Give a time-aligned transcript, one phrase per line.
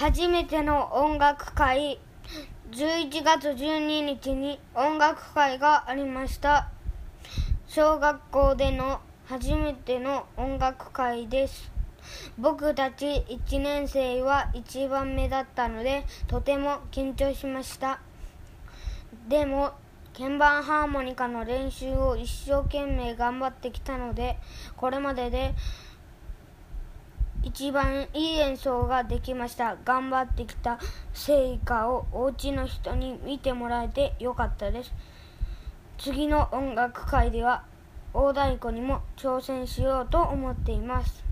[0.00, 2.00] 初めての音楽会
[2.70, 6.70] 11月12日に音楽会がありました。
[7.66, 11.70] 小学校での初めての音楽会です。
[12.38, 18.00] 僕たち1年生は1番目だったのでとても緊張しました。
[19.28, 19.72] でも
[20.16, 24.38] 鍵盤ハーモニカの練習を一生懸命頑張ってきたので
[24.78, 25.54] これまでで
[27.52, 29.76] 一番いい演奏ができました。
[29.84, 30.78] 頑張ってきた
[31.12, 34.94] 成果をお家の人に見てもらえてよかったです。
[35.98, 37.64] 次の音楽会では
[38.14, 41.29] 大太鼓にも挑戦しようと思っています。